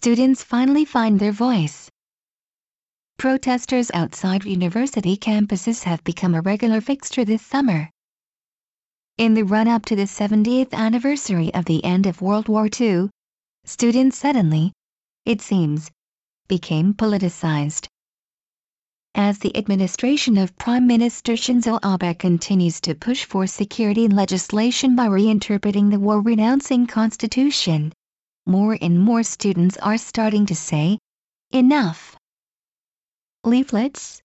students 0.00 0.44
finally 0.44 0.84
find 0.84 1.18
their 1.18 1.32
voice. 1.32 1.90
Protesters 3.18 3.90
outside 3.92 4.44
university 4.44 5.16
campuses 5.16 5.82
have 5.82 6.04
become 6.04 6.36
a 6.36 6.40
regular 6.40 6.80
fixture 6.80 7.24
this 7.24 7.44
summer. 7.44 7.90
In 9.16 9.34
the 9.34 9.42
run-up 9.42 9.84
to 9.86 9.96
the 9.96 10.04
70th 10.04 10.72
anniversary 10.72 11.52
of 11.52 11.64
the 11.64 11.84
end 11.84 12.06
of 12.06 12.22
World 12.22 12.46
War 12.48 12.68
II, 12.80 13.10
students 13.64 14.16
suddenly, 14.16 14.72
it 15.24 15.40
seems, 15.40 15.90
became 16.46 16.94
politicized. 16.94 17.88
As 19.16 19.40
the 19.40 19.56
administration 19.56 20.38
of 20.38 20.56
Prime 20.56 20.86
Minister 20.86 21.32
Shinzo 21.32 21.80
Abe 21.84 22.16
continues 22.16 22.80
to 22.82 22.94
push 22.94 23.24
for 23.24 23.48
security 23.48 24.06
legislation 24.06 24.94
by 24.94 25.08
reinterpreting 25.08 25.90
the 25.90 25.98
war-renouncing 25.98 26.86
constitution, 26.86 27.92
more 28.48 28.76
and 28.80 28.98
more 28.98 29.22
students 29.22 29.76
are 29.76 29.98
starting 29.98 30.46
to 30.46 30.56
say, 30.56 30.98
enough. 31.52 32.16
Leaflets, 33.44 34.22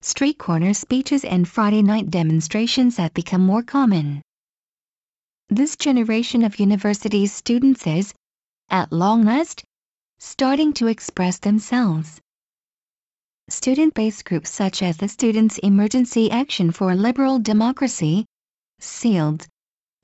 street 0.00 0.38
corner 0.38 0.72
speeches 0.72 1.24
and 1.24 1.48
Friday 1.48 1.82
night 1.82 2.10
demonstrations 2.10 2.96
have 2.96 3.12
become 3.12 3.40
more 3.40 3.62
common. 3.62 4.22
This 5.48 5.76
generation 5.76 6.44
of 6.44 6.58
university 6.58 7.26
students 7.26 7.86
is, 7.86 8.14
at 8.70 8.92
long 8.92 9.24
last, 9.24 9.62
starting 10.18 10.72
to 10.74 10.86
express 10.86 11.38
themselves. 11.38 12.20
Student-based 13.48 14.24
groups 14.24 14.50
such 14.50 14.82
as 14.82 14.96
the 14.96 15.08
Students' 15.08 15.58
Emergency 15.58 16.30
Action 16.30 16.70
for 16.70 16.94
Liberal 16.94 17.38
Democracy, 17.38 18.24
SEALD, 18.80 19.46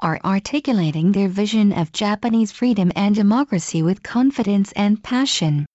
are 0.03 0.21
articulating 0.25 1.13
their 1.13 1.29
vision 1.29 1.73
of 1.73 1.93
Japanese 1.93 2.53
freedom 2.53 2.91
and 2.97 3.15
democracy 3.15 3.83
with 3.83 4.03
confidence 4.03 4.73
and 4.73 5.03
passion. 5.03 5.67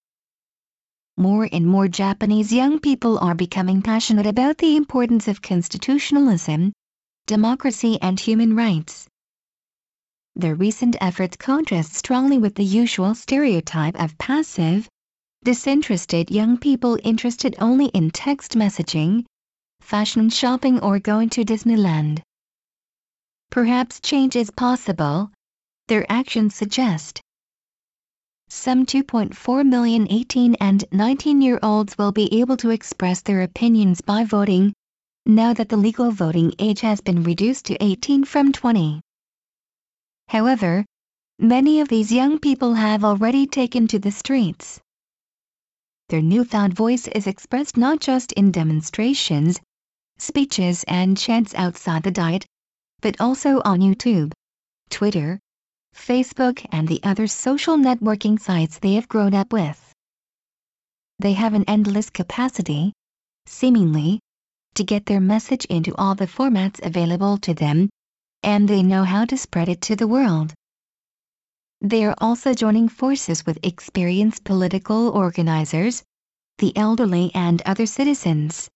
More 1.18 1.48
and 1.52 1.66
more 1.66 1.88
Japanese 1.88 2.52
young 2.52 2.80
people 2.80 3.18
are 3.20 3.36
becoming 3.36 3.82
passionate 3.82 4.26
about 4.26 4.58
the 4.58 4.76
importance 4.76 5.28
of 5.28 5.42
constitutionalism, 5.42 6.74
democracy 7.26 7.98
and 8.02 8.20
human 8.20 8.56
rights. 8.56 9.08
Their 10.36 10.56
recent 10.56 10.98
efforts 11.00 11.38
contrast 11.38 11.94
strongly 11.94 12.38
with 12.38 12.56
the 12.56 12.66
usual 12.66 13.16
stereotype 13.16 13.98
of 13.98 14.18
passive, 14.18 14.90
disinterested 15.46 16.30
young 16.30 16.58
people 16.58 17.00
interested 17.04 17.56
only 17.60 17.86
in 17.88 18.12
text 18.12 18.58
messaging, 18.58 19.24
fashion 19.80 20.30
shopping 20.30 20.80
or 20.82 21.00
going 21.00 21.30
to 21.30 21.46
Disneyland. 21.46 22.22
Perhaps 23.56 24.02
change 24.02 24.36
is 24.36 24.52
possible, 24.52 25.32
their 25.88 26.06
actions 26.12 26.54
suggest. 26.54 27.22
Some 28.50 28.86
2.4 28.86 29.66
million 29.66 30.08
18 30.12 30.56
and 30.56 30.84
19 30.92 31.42
year 31.42 31.58
olds 31.64 31.98
will 31.98 32.12
be 32.12 32.42
able 32.42 32.58
to 32.58 32.72
express 32.72 33.22
their 33.22 33.44
opinions 33.44 34.02
by 34.02 34.26
voting, 34.26 34.74
now 35.26 35.54
that 35.54 35.70
the 35.70 35.78
legal 35.78 36.12
voting 36.12 36.52
age 36.60 36.82
has 36.82 37.00
been 37.00 37.24
reduced 37.24 37.64
to 37.68 37.82
18 37.82 38.26
from 38.26 38.52
20. 38.52 39.00
However, 40.28 40.84
many 41.40 41.80
of 41.80 41.88
these 41.88 42.12
young 42.12 42.40
people 42.40 42.74
have 42.74 43.06
already 43.06 43.48
taken 43.48 43.88
to 43.88 44.00
the 44.00 44.12
streets. 44.12 44.82
Their 46.10 46.22
newfound 46.22 46.74
voice 46.74 47.08
is 47.08 47.26
expressed 47.26 47.78
not 47.78 48.02
just 48.02 48.34
in 48.34 48.52
demonstrations, 48.52 49.62
speeches 50.18 50.84
and 50.90 51.18
chants 51.18 51.56
outside 51.56 52.04
the 52.04 52.12
Diet, 52.12 52.46
but 53.06 53.22
also 53.22 53.62
on 53.64 53.82
YouTube, 53.82 54.32
Twitter, 54.90 55.40
Facebook 55.96 56.66
and 56.72 56.88
the 56.88 57.00
other 57.04 57.28
social 57.28 57.78
networking 57.78 58.40
sites 58.40 58.80
they 58.80 58.96
have 58.96 59.08
grown 59.08 59.36
up 59.36 59.54
with. 59.54 59.94
They 61.20 61.34
have 61.34 61.54
an 61.54 61.66
endless 61.68 62.10
capacity, 62.10 62.94
seemingly, 63.46 64.22
to 64.74 64.84
get 64.84 65.06
their 65.06 65.20
message 65.20 65.66
into 65.66 65.94
all 65.96 66.16
the 66.16 66.26
formats 66.26 66.84
available 66.84 67.38
to 67.46 67.54
them, 67.54 67.90
and 68.42 68.68
they 68.68 68.82
know 68.82 69.04
how 69.04 69.26
to 69.26 69.38
spread 69.38 69.70
it 69.70 69.82
to 69.82 69.96
the 69.96 70.08
world. 70.08 70.56
They 71.82 72.06
are 72.06 72.16
also 72.18 72.56
joining 72.56 72.90
forces 72.90 73.46
with 73.46 73.60
experienced 73.62 74.44
political 74.44 75.10
organizers, 75.10 76.02
the 76.58 76.76
elderly 76.76 77.30
and 77.36 77.62
other 77.68 77.86
citizens. 77.86 78.68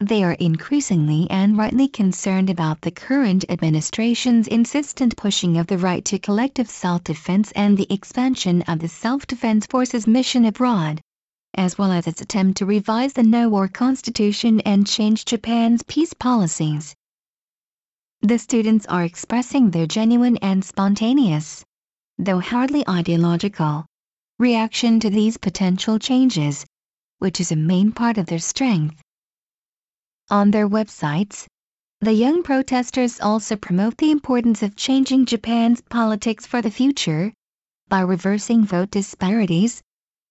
They 0.00 0.22
are 0.22 0.34
increasingly 0.34 1.28
and 1.28 1.58
rightly 1.58 1.88
concerned 1.88 2.50
about 2.50 2.82
the 2.82 2.92
current 2.92 3.44
administration's 3.48 4.46
insistent 4.46 5.16
pushing 5.16 5.56
of 5.56 5.66
the 5.66 5.76
right 5.76 6.04
to 6.04 6.20
collective 6.20 6.70
self-defense 6.70 7.50
and 7.56 7.76
the 7.76 7.92
expansion 7.92 8.62
of 8.62 8.78
the 8.78 8.86
Self-Defense 8.86 9.66
Forces 9.66 10.06
mission 10.06 10.44
abroad, 10.44 11.00
as 11.54 11.76
well 11.76 11.90
as 11.90 12.06
its 12.06 12.20
attempt 12.20 12.58
to 12.58 12.66
revise 12.66 13.12
the 13.12 13.24
no-war 13.24 13.66
constitution 13.66 14.60
and 14.60 14.86
change 14.86 15.24
Japan's 15.24 15.82
peace 15.82 16.14
policies. 16.14 16.94
The 18.22 18.38
students 18.38 18.86
are 18.86 19.02
expressing 19.02 19.72
their 19.72 19.88
genuine 19.88 20.36
and 20.36 20.64
spontaneous, 20.64 21.64
though 22.16 22.38
hardly 22.38 22.88
ideological, 22.88 23.84
reaction 24.38 25.00
to 25.00 25.10
these 25.10 25.38
potential 25.38 25.98
changes, 25.98 26.64
which 27.18 27.40
is 27.40 27.50
a 27.50 27.56
main 27.56 27.90
part 27.90 28.16
of 28.16 28.26
their 28.26 28.38
strength. 28.38 29.02
On 30.30 30.50
their 30.50 30.68
websites, 30.68 31.46
the 32.00 32.12
young 32.12 32.42
protesters 32.42 33.18
also 33.18 33.56
promote 33.56 33.96
the 33.96 34.10
importance 34.10 34.62
of 34.62 34.76
changing 34.76 35.24
Japan's 35.24 35.80
politics 35.80 36.46
for 36.46 36.60
the 36.60 36.70
future, 36.70 37.32
by 37.88 38.00
reversing 38.00 38.62
vote 38.66 38.90
disparities, 38.90 39.80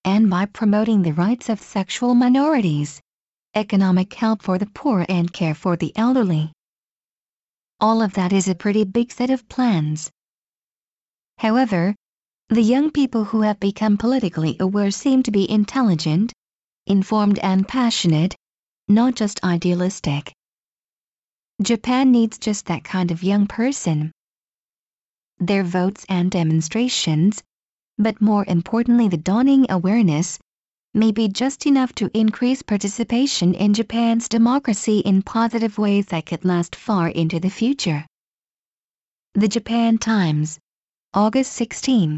and 0.05 0.29
by 0.29 0.45
promoting 0.45 1.01
the 1.01 1.13
rights 1.13 1.49
of 1.49 1.59
sexual 1.59 2.13
minorities, 2.13 3.01
economic 3.55 4.13
help 4.13 4.43
for 4.43 4.59
the 4.59 4.67
poor 4.67 5.03
and 5.09 5.33
care 5.33 5.55
for 5.55 5.75
the 5.75 5.91
elderly. 5.97 6.53
All 7.79 8.03
of 8.03 8.13
that 8.13 8.31
is 8.31 8.47
a 8.47 8.53
pretty 8.53 8.83
big 8.83 9.11
set 9.11 9.31
of 9.31 9.49
plans. 9.49 10.11
However, 11.39 11.95
the 12.49 12.61
young 12.61 12.91
people 12.91 13.25
who 13.25 13.41
have 13.41 13.59
become 13.59 13.97
politically 13.97 14.57
aware 14.59 14.91
seem 14.91 15.23
to 15.23 15.31
be 15.31 15.49
intelligent, 15.49 16.33
informed 16.85 17.39
and 17.39 17.67
passionate, 17.67 18.35
not 18.87 19.15
just 19.15 19.43
idealistic. 19.43 20.33
Japan 21.61 22.11
needs 22.11 22.37
just 22.37 22.67
that 22.67 22.83
kind 22.83 23.11
of 23.11 23.23
young 23.23 23.47
person. 23.47 24.11
Their 25.39 25.63
votes 25.63 26.05
and 26.07 26.31
demonstrations, 26.31 27.43
but 27.97 28.21
more 28.21 28.45
importantly 28.47 29.07
the 29.07 29.17
dawning 29.17 29.65
awareness, 29.69 30.39
may 30.93 31.11
be 31.11 31.27
just 31.27 31.65
enough 31.65 31.93
to 31.93 32.09
increase 32.17 32.61
participation 32.61 33.53
in 33.53 33.73
Japan's 33.73 34.29
democracy 34.29 34.99
in 34.99 35.21
positive 35.21 35.77
ways 35.77 36.05
that 36.07 36.25
could 36.25 36.45
last 36.45 36.75
far 36.75 37.09
into 37.09 37.39
the 37.39 37.49
future. 37.49 38.05
The 39.33 39.47
Japan 39.47 39.97
Times, 39.97 40.59
August 41.13 41.53
16, 41.53 42.15